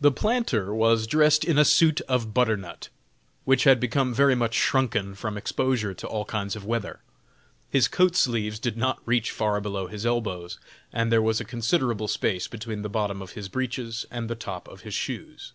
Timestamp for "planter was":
0.12-1.08